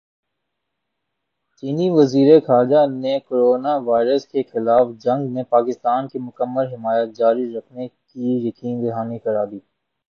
چینی 1.55 1.87
وزیرخارجہ 1.97 2.81
نے 3.01 3.13
کورونا 3.27 3.73
وائرس 3.87 4.23
کےخلاف 4.31 4.85
جنگ 5.03 5.21
میں 5.33 5.43
پاکستان 5.55 6.01
کی 6.11 6.17
مکمل 6.27 6.65
حمایت 6.73 7.09
جاری 7.19 7.45
رکھنے 7.55 7.85
کی 8.07 8.27
یقین 8.47 8.75
دہانی 8.83 9.17
کرادی 9.25 9.59